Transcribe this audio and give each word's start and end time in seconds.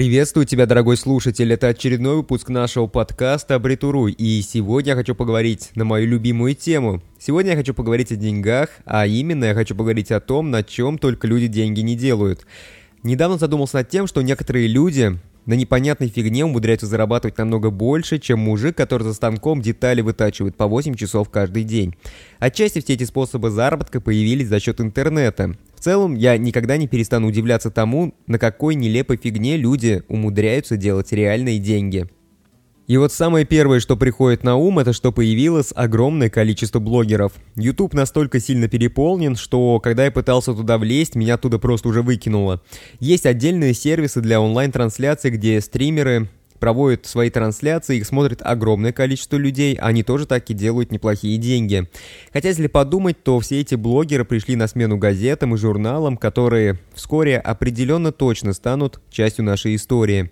Приветствую 0.00 0.46
тебя, 0.46 0.64
дорогой 0.64 0.96
слушатель. 0.96 1.52
Это 1.52 1.68
очередной 1.68 2.16
выпуск 2.16 2.48
нашего 2.48 2.86
подкаста 2.86 3.56
«Абритуруй». 3.56 4.12
И 4.12 4.40
сегодня 4.40 4.92
я 4.92 4.96
хочу 4.96 5.14
поговорить 5.14 5.72
на 5.74 5.84
мою 5.84 6.08
любимую 6.08 6.54
тему. 6.54 7.02
Сегодня 7.18 7.50
я 7.50 7.58
хочу 7.58 7.74
поговорить 7.74 8.10
о 8.10 8.16
деньгах, 8.16 8.70
а 8.86 9.06
именно 9.06 9.44
я 9.44 9.54
хочу 9.54 9.74
поговорить 9.74 10.10
о 10.10 10.20
том, 10.20 10.50
на 10.50 10.62
чем 10.62 10.96
только 10.96 11.26
люди 11.26 11.48
деньги 11.48 11.82
не 11.82 11.96
делают. 11.96 12.46
Недавно 13.02 13.36
задумался 13.36 13.76
над 13.76 13.90
тем, 13.90 14.06
что 14.06 14.22
некоторые 14.22 14.68
люди 14.68 15.18
на 15.44 15.52
непонятной 15.52 16.08
фигне 16.08 16.46
умудряются 16.46 16.86
зарабатывать 16.86 17.36
намного 17.36 17.68
больше, 17.68 18.18
чем 18.18 18.38
мужик, 18.38 18.74
который 18.78 19.02
за 19.02 19.12
станком 19.12 19.60
детали 19.60 20.00
вытачивает 20.00 20.56
по 20.56 20.66
8 20.66 20.94
часов 20.94 21.28
каждый 21.28 21.64
день. 21.64 21.94
Отчасти 22.38 22.80
все 22.80 22.94
эти 22.94 23.04
способы 23.04 23.50
заработка 23.50 24.00
появились 24.00 24.48
за 24.48 24.60
счет 24.60 24.80
интернета. 24.80 25.56
В 25.80 25.82
целом, 25.82 26.14
я 26.14 26.36
никогда 26.36 26.76
не 26.76 26.86
перестану 26.86 27.28
удивляться 27.28 27.70
тому, 27.70 28.12
на 28.26 28.38
какой 28.38 28.74
нелепой 28.74 29.16
фигне 29.16 29.56
люди 29.56 30.02
умудряются 30.08 30.76
делать 30.76 31.10
реальные 31.10 31.58
деньги. 31.58 32.06
И 32.86 32.98
вот 32.98 33.14
самое 33.14 33.46
первое, 33.46 33.80
что 33.80 33.96
приходит 33.96 34.44
на 34.44 34.56
ум, 34.56 34.78
это 34.78 34.92
что 34.92 35.10
появилось 35.10 35.72
огромное 35.74 36.28
количество 36.28 36.80
блогеров. 36.80 37.32
YouTube 37.56 37.94
настолько 37.94 38.40
сильно 38.40 38.68
переполнен, 38.68 39.36
что 39.36 39.80
когда 39.80 40.04
я 40.04 40.10
пытался 40.10 40.52
туда 40.52 40.76
влезть, 40.76 41.14
меня 41.14 41.36
оттуда 41.36 41.58
просто 41.58 41.88
уже 41.88 42.02
выкинуло. 42.02 42.60
Есть 42.98 43.24
отдельные 43.24 43.72
сервисы 43.72 44.20
для 44.20 44.38
онлайн-трансляций, 44.38 45.30
где 45.30 45.62
стримеры 45.62 46.28
проводят 46.60 47.06
свои 47.06 47.30
трансляции, 47.30 47.96
их 47.96 48.06
смотрит 48.06 48.40
огромное 48.42 48.92
количество 48.92 49.36
людей, 49.36 49.74
они 49.74 50.02
тоже 50.02 50.26
так 50.26 50.48
и 50.50 50.54
делают 50.54 50.92
неплохие 50.92 51.38
деньги. 51.38 51.88
Хотя, 52.32 52.48
если 52.48 52.68
подумать, 52.68 53.22
то 53.24 53.40
все 53.40 53.60
эти 53.60 53.74
блогеры 53.74 54.24
пришли 54.24 54.54
на 54.54 54.68
смену 54.68 54.98
газетам 54.98 55.54
и 55.54 55.58
журналам, 55.58 56.16
которые 56.16 56.78
вскоре 56.94 57.38
определенно 57.38 58.12
точно 58.12 58.52
станут 58.52 59.00
частью 59.10 59.44
нашей 59.44 59.74
истории. 59.74 60.30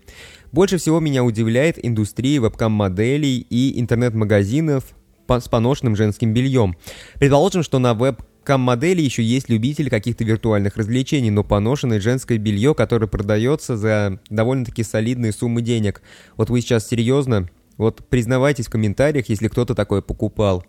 Больше 0.52 0.78
всего 0.78 1.00
меня 1.00 1.25
удивляет 1.25 1.84
индустрия 1.84 2.41
вебкам-моделей 2.41 3.39
и 3.50 3.80
интернет-магазинов 3.80 4.84
с 5.28 5.48
поношенным 5.48 5.95
женским 5.95 6.33
бельем. 6.33 6.77
Предположим, 7.19 7.62
что 7.62 7.78
на 7.78 7.92
веб 7.92 8.22
кам-модели 8.48 9.02
еще 9.02 9.22
есть 9.22 9.50
любители 9.50 9.91
каких-то 9.91 10.24
виртуальных 10.24 10.78
развлечений, 10.78 11.30
но 11.30 11.44
поношенное 11.44 12.00
женское 12.00 12.38
белье, 12.38 12.74
которое 12.74 13.06
продается 13.06 13.77
за 13.77 14.20
довольно-таки 14.30 14.82
солидные 14.82 15.32
суммы 15.32 15.60
денег. 15.60 16.00
Вот 16.38 16.48
вы 16.48 16.62
сейчас 16.62 16.88
серьезно? 16.88 17.50
Вот 17.77 18.08
признавайтесь 18.08 18.66
в 18.66 18.70
комментариях, 18.70 19.28
если 19.28 19.48
кто-то 19.48 19.74
такое 19.74 20.00
покупал. 20.00 20.64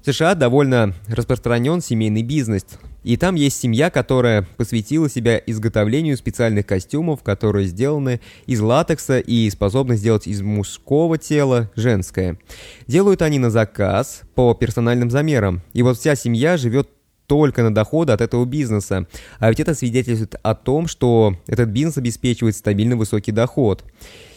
В 0.00 0.06
США 0.06 0.36
довольно 0.36 0.94
распространен 1.08 1.80
семейный 1.80 2.22
бизнес. 2.22 2.66
И 3.02 3.16
там 3.16 3.34
есть 3.34 3.60
семья, 3.60 3.90
которая 3.90 4.46
посвятила 4.56 5.10
себя 5.10 5.36
изготовлению 5.38 6.16
специальных 6.16 6.66
костюмов, 6.66 7.24
которые 7.24 7.66
сделаны 7.66 8.20
из 8.46 8.60
латекса 8.60 9.18
и 9.18 9.50
способны 9.50 9.96
сделать 9.96 10.28
из 10.28 10.40
мужского 10.40 11.18
тела 11.18 11.68
женское. 11.74 12.38
Делают 12.86 13.22
они 13.22 13.40
на 13.40 13.50
заказ 13.50 14.22
по 14.36 14.54
персональным 14.54 15.10
замерам. 15.10 15.62
И 15.72 15.82
вот 15.82 15.98
вся 15.98 16.14
семья 16.14 16.56
живет 16.56 16.88
только 17.26 17.62
на 17.62 17.74
доходы 17.74 18.12
от 18.12 18.20
этого 18.20 18.44
бизнеса. 18.44 19.06
А 19.38 19.48
ведь 19.48 19.60
это 19.60 19.74
свидетельствует 19.74 20.36
о 20.42 20.54
том, 20.54 20.86
что 20.86 21.36
этот 21.46 21.68
бизнес 21.68 21.98
обеспечивает 21.98 22.56
стабильно 22.56 22.96
высокий 22.96 23.32
доход. 23.32 23.84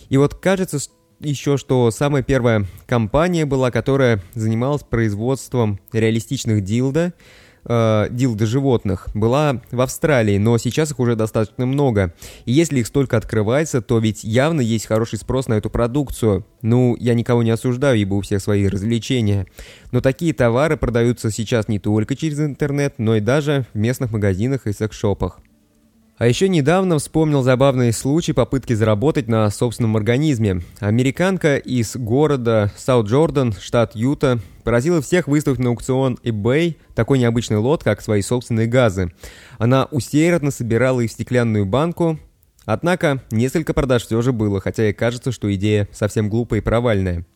И 0.09 0.17
вот 0.17 0.35
кажется, 0.35 0.79
еще, 1.19 1.57
что 1.57 1.91
самая 1.91 2.23
первая 2.23 2.65
компания 2.85 3.45
была, 3.45 3.71
которая 3.71 4.21
занималась 4.33 4.83
производством 4.83 5.79
реалистичных 5.91 6.63
дилда, 6.63 7.13
э, 7.67 8.07
дилда 8.09 8.45
животных, 8.45 9.07
была 9.13 9.61
в 9.71 9.81
Австралии, 9.81 10.37
но 10.37 10.57
сейчас 10.57 10.91
их 10.91 10.99
уже 10.99 11.15
достаточно 11.15 11.65
много. 11.65 12.13
И 12.45 12.51
если 12.51 12.79
их 12.79 12.87
столько 12.87 13.17
открывается, 13.17 13.81
то 13.81 13.99
ведь 13.99 14.23
явно 14.23 14.61
есть 14.61 14.85
хороший 14.85 15.19
спрос 15.19 15.47
на 15.47 15.55
эту 15.55 15.69
продукцию. 15.69 16.45
Ну, 16.61 16.95
я 16.99 17.13
никого 17.13 17.43
не 17.43 17.51
осуждаю, 17.51 17.97
ибо 17.97 18.15
у 18.15 18.21
всех 18.21 18.41
свои 18.41 18.67
развлечения. 18.67 19.45
Но 19.91 20.01
такие 20.01 20.33
товары 20.33 20.77
продаются 20.77 21.31
сейчас 21.31 21.67
не 21.67 21.79
только 21.79 22.15
через 22.15 22.39
интернет, 22.39 22.95
но 22.97 23.15
и 23.15 23.19
даже 23.19 23.65
в 23.73 23.77
местных 23.77 24.11
магазинах 24.11 24.67
и 24.67 24.73
секс-шопах. 24.73 25.39
А 26.17 26.25
еще 26.25 26.49
недавно 26.49 26.97
вспомнил 26.97 27.43
забавный 27.43 27.93
случай 27.93 28.33
попытки 28.33 28.73
заработать 28.73 29.27
на 29.27 29.47
собственном 29.51 29.97
организме. 29.97 30.63
Американка 30.79 31.57
из 31.57 31.95
города 31.95 32.71
Саут-Джордан, 32.75 33.53
штат 33.53 33.95
Юта, 33.95 34.39
поразила 34.63 34.99
всех 35.03 35.27
выставив 35.27 35.59
на 35.59 35.69
аукцион 35.69 36.17
eBay 36.23 36.77
такой 36.95 37.19
необычный 37.19 37.57
лот, 37.57 37.83
как 37.83 38.01
свои 38.01 38.23
собственные 38.23 38.65
газы. 38.65 39.13
Она 39.59 39.87
усердно 39.91 40.49
собирала 40.49 41.01
их 41.01 41.11
в 41.11 41.13
стеклянную 41.13 41.67
банку, 41.67 42.17
однако 42.65 43.21
несколько 43.29 43.75
продаж 43.75 44.03
все 44.03 44.19
же 44.23 44.33
было, 44.33 44.59
хотя 44.59 44.89
и 44.89 44.93
кажется, 44.93 45.31
что 45.31 45.53
идея 45.53 45.87
совсем 45.91 46.29
глупая 46.29 46.61
и 46.61 46.63
провальная. 46.63 47.27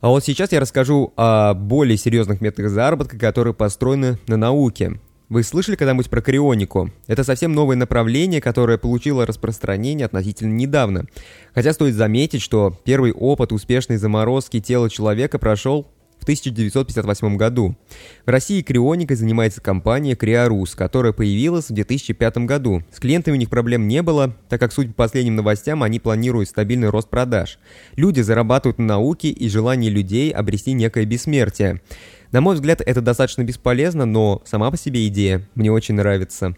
А 0.00 0.08
вот 0.10 0.24
сейчас 0.24 0.52
я 0.52 0.60
расскажу 0.60 1.12
о 1.16 1.52
более 1.54 1.96
серьезных 1.96 2.40
методах 2.40 2.70
заработка, 2.70 3.18
которые 3.18 3.54
построены 3.54 4.18
на 4.28 4.36
науке. 4.36 5.00
Вы 5.32 5.44
слышали 5.44 5.76
когда-нибудь 5.76 6.10
про 6.10 6.20
крионику? 6.20 6.90
Это 7.06 7.24
совсем 7.24 7.54
новое 7.54 7.74
направление, 7.74 8.42
которое 8.42 8.76
получило 8.76 9.24
распространение 9.24 10.04
относительно 10.04 10.52
недавно. 10.52 11.06
Хотя 11.54 11.72
стоит 11.72 11.94
заметить, 11.94 12.42
что 12.42 12.78
первый 12.84 13.12
опыт 13.12 13.50
успешной 13.50 13.96
заморозки 13.96 14.60
тела 14.60 14.90
человека 14.90 15.38
прошел 15.38 15.86
в 16.22 16.24
1958 16.24 17.36
году. 17.36 17.76
В 18.24 18.30
России 18.30 18.62
крионикой 18.62 19.16
занимается 19.16 19.60
компания 19.60 20.14
Криорус, 20.14 20.76
которая 20.76 21.12
появилась 21.12 21.68
в 21.68 21.74
2005 21.74 22.38
году. 22.38 22.84
С 22.92 23.00
клиентами 23.00 23.34
у 23.34 23.38
них 23.38 23.50
проблем 23.50 23.88
не 23.88 24.02
было, 24.02 24.32
так 24.48 24.60
как, 24.60 24.72
судя 24.72 24.90
по 24.90 25.02
последним 25.02 25.34
новостям, 25.34 25.82
они 25.82 25.98
планируют 25.98 26.48
стабильный 26.48 26.90
рост 26.90 27.10
продаж. 27.10 27.58
Люди 27.96 28.20
зарабатывают 28.20 28.78
на 28.78 28.86
науке 28.86 29.30
и 29.30 29.48
желании 29.48 29.90
людей 29.90 30.30
обрести 30.30 30.74
некое 30.74 31.06
бессмертие. 31.06 31.82
На 32.30 32.40
мой 32.40 32.54
взгляд, 32.54 32.80
это 32.86 33.00
достаточно 33.00 33.42
бесполезно, 33.42 34.06
но 34.06 34.42
сама 34.44 34.70
по 34.70 34.76
себе 34.76 35.08
идея 35.08 35.48
мне 35.56 35.72
очень 35.72 35.96
нравится. 35.96 36.54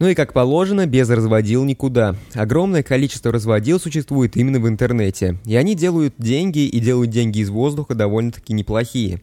Ну 0.00 0.08
и 0.08 0.14
как 0.14 0.32
положено, 0.32 0.86
без 0.86 1.08
разводил 1.08 1.64
никуда. 1.64 2.16
Огромное 2.34 2.82
количество 2.82 3.30
разводил 3.30 3.78
существует 3.78 4.36
именно 4.36 4.58
в 4.58 4.68
интернете. 4.68 5.38
И 5.44 5.54
они 5.54 5.76
делают 5.76 6.14
деньги, 6.18 6.66
и 6.66 6.80
делают 6.80 7.10
деньги 7.10 7.38
из 7.38 7.48
воздуха 7.48 7.94
довольно-таки 7.94 8.52
неплохие. 8.52 9.22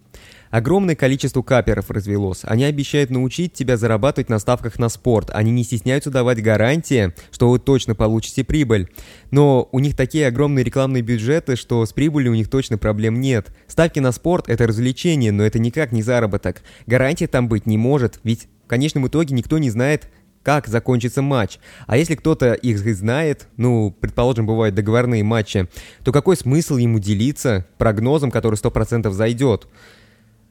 Огромное 0.49 0.95
количество 0.95 1.41
каперов 1.41 1.89
развелось. 1.91 2.41
Они 2.43 2.65
обещают 2.65 3.09
научить 3.09 3.53
тебя 3.53 3.77
зарабатывать 3.77 4.29
на 4.29 4.37
ставках 4.37 4.79
на 4.79 4.89
спорт. 4.89 5.29
Они 5.33 5.49
не 5.51 5.63
стесняются 5.63 6.09
давать 6.09 6.43
гарантии, 6.43 7.13
что 7.31 7.49
вы 7.49 7.59
точно 7.59 7.95
получите 7.95 8.43
прибыль. 8.43 8.89
Но 9.31 9.67
у 9.71 9.79
них 9.79 9.95
такие 9.95 10.27
огромные 10.27 10.63
рекламные 10.63 11.03
бюджеты, 11.03 11.55
что 11.55 11.85
с 11.85 11.93
прибылью 11.93 12.31
у 12.31 12.35
них 12.35 12.49
точно 12.49 12.77
проблем 12.77 13.21
нет. 13.21 13.47
Ставки 13.67 13.99
на 13.99 14.11
спорт– 14.11 14.45
это 14.49 14.67
развлечение, 14.67 15.31
но 15.31 15.43
это 15.43 15.57
никак 15.57 15.93
не 15.93 16.01
заработок. 16.01 16.63
Гарантии 16.85 17.25
там 17.25 17.47
быть 17.47 17.65
не 17.65 17.77
может, 17.77 18.19
ведь 18.23 18.47
в 18.65 18.67
конечном 18.67 19.07
итоге 19.07 19.33
никто 19.33 19.57
не 19.57 19.69
знает, 19.69 20.09
как 20.43 20.67
закончится 20.67 21.21
матч. 21.21 21.59
А 21.87 21.97
если 21.97 22.15
кто-то 22.15 22.53
их 22.53 22.77
знает, 22.79 23.47
ну, 23.57 23.95
предположим, 23.99 24.45
бывают 24.45 24.75
договорные 24.75 25.23
матчи, 25.23 25.67
то 26.03 26.11
какой 26.11 26.35
смысл 26.35 26.77
ему 26.77 26.99
делиться 26.99 27.65
прогнозом, 27.77 28.31
который 28.31 28.55
100% 28.55 29.11
зайдет? 29.11 29.67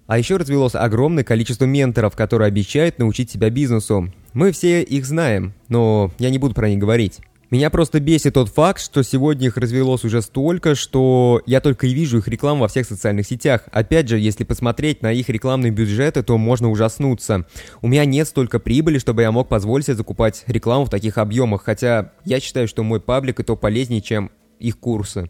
А 0.07 0.19
еще 0.19 0.37
развелось 0.37 0.75
огромное 0.75 1.23
количество 1.23 1.67
менторов, 1.67 2.17
которые 2.17 2.49
обещают 2.49 2.99
научить 2.99 3.31
тебя 3.31 3.49
бизнесу. 3.49 4.13
Мы 4.33 4.51
все 4.51 4.83
их 4.83 5.07
знаем, 5.07 5.55
но 5.69 6.11
я 6.19 6.31
не 6.31 6.39
буду 6.39 6.55
про 6.55 6.69
них 6.69 6.81
говорить. 6.81 7.21
Меня 7.51 7.69
просто 7.69 7.99
бесит 7.99 8.35
тот 8.35 8.49
факт, 8.49 8.81
что 8.81 9.03
сегодня 9.03 9.49
их 9.49 9.57
развелось 9.57 10.05
уже 10.05 10.23
столько, 10.23 10.77
что 10.77 11.43
я 11.47 11.61
только 11.61 11.89
и 11.89 11.93
вижу 11.93 12.19
их 12.19 12.29
рекламу 12.29 12.61
во 12.61 12.69
всех 12.69 12.87
социальных 12.87 13.27
сетях. 13.27 13.63
Опять 13.73 14.09
же, 14.09 14.21
если 14.21 14.45
посмотреть 14.45 15.03
на 15.03 15.13
их 15.13 15.29
рекламные 15.29 15.73
бюджеты, 15.73 16.23
то 16.23 16.39
можно 16.39 16.71
ужаснуться. 16.71 17.47
У 17.83 17.89
меня 17.89 18.05
нет 18.05 18.29
столько 18.29 18.61
прибыли, 18.61 18.99
чтобы 18.99 19.23
я 19.23 19.33
мог 19.33 19.49
позволить 19.49 19.87
себе 19.87 19.97
закупать 19.97 20.45
рекламу 20.47 20.85
в 20.85 20.91
таких 20.91 21.19
объемах, 21.19 21.65
хотя 21.65 22.13
я 22.25 22.39
считаю, 22.39 22.69
что 22.69 22.85
мой 22.85 23.01
паблик 23.01 23.41
и 23.41 23.43
то 23.43 23.57
полезнее, 23.57 24.01
чем 24.01 24.31
их 24.61 24.79
курсы. 24.79 25.29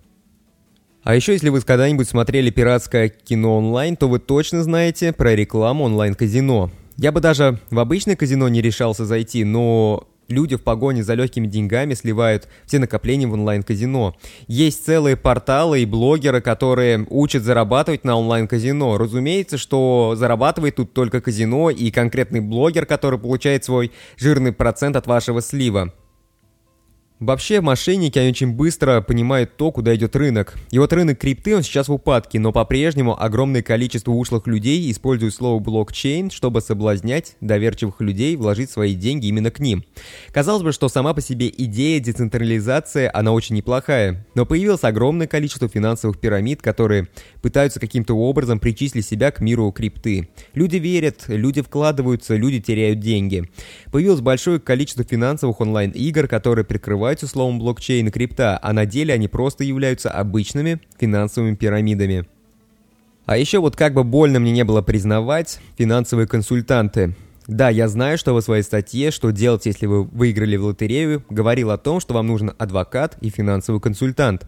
А 1.03 1.15
еще, 1.15 1.33
если 1.33 1.49
вы 1.49 1.63
когда-нибудь 1.63 2.07
смотрели 2.07 2.51
пиратское 2.51 3.09
кино 3.09 3.57
онлайн, 3.57 3.97
то 3.97 4.09
вы 4.09 4.19
точно 4.19 4.63
знаете 4.63 5.15
про 5.15 5.35
рекламу 5.35 5.85
онлайн-казино. 5.85 6.71
Я 6.99 7.13
бы 7.13 7.23
даже 7.23 7.59
в 7.71 7.79
обычное 7.79 8.15
казино 8.15 8.47
не 8.51 8.61
решался 8.61 9.07
зайти, 9.07 9.43
но 9.45 10.10
люди 10.31 10.57
в 10.57 10.63
погоне 10.63 11.03
за 11.03 11.15
легкими 11.15 11.47
деньгами 11.47 11.95
сливают 11.95 12.49
все 12.67 12.79
накопления 12.79 13.27
в 13.27 13.33
онлайн-казино. 13.33 14.17
Есть 14.47 14.85
целые 14.85 15.17
порталы 15.17 15.83
и 15.83 15.87
блогеры, 15.87 16.41
которые 16.41 17.07
учат 17.11 17.43
зарабатывать 17.43 18.05
на 18.05 18.17
онлайн-казино. 18.17 18.97
Разумеется, 18.99 19.59
что 19.59 20.15
зарабатывает 20.17 20.77
тут 20.77 20.93
только 20.93 21.21
казино 21.21 21.71
и 21.71 21.91
конкретный 21.91 22.41
блогер, 22.41 22.87
который 22.87 23.19
получает 23.19 23.65
свой 23.65 23.93
жирный 24.17 24.53
процент 24.53 24.97
от 24.97 25.07
вашего 25.07 25.41
слива. 25.43 25.93
Вообще, 27.21 27.61
мошенники, 27.61 28.19
они 28.19 28.31
очень 28.31 28.53
быстро 28.53 29.03
понимают 29.03 29.55
то, 29.59 29.71
куда 29.71 29.95
идет 29.95 30.17
рынок. 30.17 30.55
И 30.71 30.79
вот 30.79 30.91
рынок 30.95 31.19
крипты, 31.19 31.55
он 31.55 31.63
сейчас 31.63 31.89
в 31.89 31.93
упадке, 31.93 32.41
но 32.41 32.51
по-прежнему 32.51 33.15
огромное 33.23 33.63
количество 33.63 34.13
ушлых 34.13 34.47
людей 34.47 34.91
используют 34.91 35.35
слово 35.35 35.59
блокчейн, 35.61 36.31
чтобы 36.31 36.63
соблазнять 36.63 37.37
доверчивых 37.43 38.01
людей 38.01 38.37
вложить 38.37 38.71
свои 38.71 38.95
деньги 38.95 39.27
именно 39.27 39.51
к 39.51 39.61
ним. 39.61 39.85
Казалось 40.33 40.63
бы, 40.63 40.73
что 40.73 40.89
сама 40.89 41.13
по 41.13 41.21
себе 41.21 41.53
идея 41.55 42.01
децентрализации, 42.01 43.11
она 43.13 43.33
очень 43.33 43.55
неплохая, 43.55 44.27
но 44.35 44.47
появилось 44.47 44.85
огромное 44.85 45.27
количество 45.27 45.69
финансовых 45.69 46.19
пирамид, 46.19 46.63
которые 46.63 47.09
пытаются 47.43 47.81
каким-то 47.81 48.15
образом 48.15 48.59
причислить 48.59 49.05
себя 49.05 49.31
к 49.31 49.41
миру 49.41 49.71
крипты. 49.73 50.31
Люди 50.55 50.77
верят, 50.77 51.25
люди 51.27 51.61
вкладываются, 51.61 52.37
люди 52.37 52.61
теряют 52.61 53.01
деньги. 53.01 53.45
Появилось 53.93 54.23
большое 54.23 54.59
количество 54.59 55.05
финансовых 55.05 55.61
онлайн-игр, 55.61 56.27
которые 56.27 56.65
прикрывают 56.65 57.10
называются 57.11 57.27
словом 57.27 57.59
блокчейн 57.59 58.09
крипта, 58.13 58.57
а 58.63 58.73
на 58.73 58.87
деле 58.87 59.15
они 59.15 59.27
просто 59.27 59.65
являются 59.65 60.11
обычными 60.11 60.81
финансовыми 60.97 61.57
пирамидами. 61.57 62.27
А 63.27 63.37
еще 63.37 63.59
вот 63.59 63.75
как 63.75 63.95
бы 63.95 64.05
больно 64.05 64.39
мне 64.39 64.53
не 64.53 64.63
было 64.63 64.81
признавать, 64.81 65.59
финансовые 65.77 66.29
консультанты– 66.29 67.17
да, 67.51 67.69
я 67.69 67.89
знаю, 67.89 68.17
что 68.17 68.33
в 68.33 68.41
своей 68.43 68.63
статье 68.63 69.11
«Что 69.11 69.31
делать, 69.31 69.67
если 69.67 69.87
вы 69.87 70.05
выиграли 70.05 70.57
в 70.57 70.67
лотерею» 70.67 71.25
говорил 71.29 71.73
о 71.73 71.79
том, 71.79 71.99
что 71.99 72.15
вам 72.15 72.29
нужен 72.29 72.53
адвокат 72.59 73.17
и 73.21 73.29
финансовый 73.29 73.81
консультант. 73.81 74.47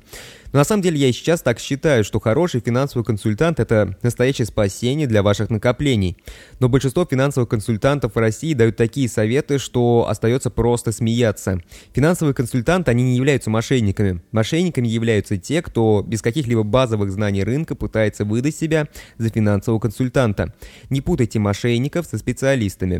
Но 0.52 0.58
на 0.58 0.64
самом 0.64 0.82
деле 0.82 0.99
я 0.99 1.08
и 1.08 1.12
сейчас 1.12 1.40
так 1.40 1.58
считаю, 1.58 2.04
что 2.04 2.20
хороший 2.20 2.60
финансовый 2.60 3.04
консультант– 3.04 3.58
это 3.60 3.96
настоящее 4.02 4.46
спасение 4.46 5.06
для 5.06 5.22
ваших 5.22 5.49
накоплений. 5.49 6.19
Но 6.60 6.69
большинство 6.69 7.06
финансовых 7.06 7.49
консультантов 7.49 8.14
в 8.14 8.19
России 8.19 8.52
дают 8.52 8.76
такие 8.76 9.08
советы, 9.08 9.58
что 9.58 10.06
остается 10.08 10.50
просто 10.50 10.93
смеяться. 10.93 11.60
Финансовые 11.94 12.34
консультанты, 12.34 12.90
они 12.90 13.02
не 13.02 13.16
являются 13.16 13.49
мошенниками. 13.49 14.20
Мошенниками 14.31 14.87
являются 14.87 15.38
те, 15.38 15.62
кто 15.62 16.04
без 16.06 16.20
каких-либо 16.20 16.62
базовых 16.62 17.10
знаний 17.10 17.44
рынка 17.44 17.75
пытается 17.75 18.26
выдать 18.26 18.54
себя 18.54 18.88
за 19.16 19.31
финансового 19.31 19.81
консультанта. 19.81 20.54
Не 20.90 21.00
путайте 21.00 21.38
мошенников 21.38 22.06
со 22.06 22.19
специалистами. 22.19 22.92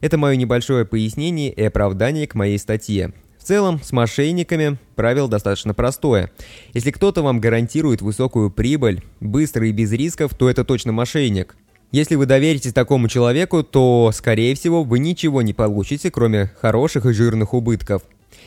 Это 0.00 0.18
мое 0.18 0.36
небольшое 0.36 0.84
пояснение 0.84 1.52
и 1.52 1.62
оправдание 1.62 2.26
к 2.26 2.34
моей 2.34 2.58
статье. 2.58 3.12
В 3.38 3.44
целом, 3.44 3.80
с 3.82 3.92
мошенниками 3.92 4.78
правило 4.96 5.28
достаточно 5.28 5.72
простое. 5.72 6.32
Если 6.74 6.90
кто-то 6.90 7.22
вам 7.22 7.40
гарантирует 7.40 8.02
высокую 8.02 8.50
прибыль, 8.50 9.02
быстро 9.20 9.68
и 9.68 9.72
без 9.72 9.92
рисков, 9.92 10.34
то 10.34 10.50
это 10.50 10.64
точно 10.64 10.92
мошенник. 10.92 11.56
Если 11.92 12.16
вы 12.16 12.26
доверитесь 12.26 12.72
такому 12.72 13.08
человеку, 13.08 13.62
то, 13.62 14.10
скорее 14.12 14.54
всего, 14.56 14.82
вы 14.82 14.98
ничего 14.98 15.42
не 15.42 15.52
получите, 15.52 16.10
кроме 16.10 16.50
хороших 16.60 17.06
и 17.06 17.12
жирных 17.12 17.54
убытков. 17.54 18.02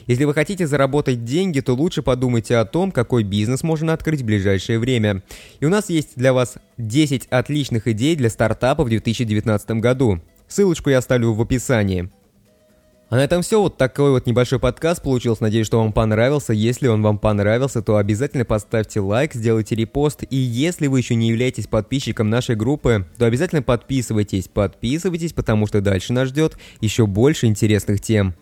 Если 0.07 0.25
вы 0.25 0.33
хотите 0.33 0.67
заработать 0.67 1.23
деньги, 1.23 1.61
то 1.61 1.73
лучше 1.73 2.01
подумайте 2.01 2.57
о 2.57 2.65
том, 2.65 2.91
какой 2.91 3.23
бизнес 3.23 3.63
можно 3.63 3.93
открыть 3.93 4.21
в 4.21 4.25
ближайшее 4.25 4.79
время. 4.79 5.23
И 5.59 5.65
у 5.65 5.69
нас 5.69 5.89
есть 5.89 6.11
для 6.15 6.33
вас 6.33 6.55
10 6.77 7.27
отличных 7.29 7.87
идей 7.87 8.15
для 8.15 8.29
стартапа 8.29 8.83
в 8.83 8.89
2019 8.89 9.71
году. 9.71 10.19
Ссылочку 10.49 10.89
я 10.89 10.97
оставлю 10.97 11.33
в 11.33 11.41
описании. 11.41 12.09
А 13.09 13.15
на 13.15 13.23
этом 13.23 13.41
все. 13.41 13.59
Вот 13.61 13.77
такой 13.77 14.11
вот 14.11 14.27
небольшой 14.27 14.59
подкаст 14.59 15.01
получился. 15.01 15.43
Надеюсь, 15.43 15.65
что 15.65 15.79
вам 15.79 15.93
понравился. 15.93 16.53
Если 16.53 16.87
он 16.87 17.01
вам 17.01 17.17
понравился, 17.17 17.81
то 17.81 17.97
обязательно 17.97 18.45
поставьте 18.45 18.99
лайк, 18.99 19.33
сделайте 19.33 19.75
репост. 19.75 20.23
И 20.29 20.35
если 20.35 20.87
вы 20.87 20.99
еще 20.99 21.15
не 21.15 21.29
являетесь 21.29 21.67
подписчиком 21.67 22.29
нашей 22.29 22.55
группы, 22.55 23.07
то 23.17 23.25
обязательно 23.25 23.63
подписывайтесь. 23.63 24.47
Подписывайтесь, 24.47 25.33
потому 25.33 25.65
что 25.65 25.81
дальше 25.81 26.13
нас 26.13 26.29
ждет 26.29 26.57
еще 26.81 27.07
больше 27.07 27.47
интересных 27.47 28.01
тем. 28.01 28.35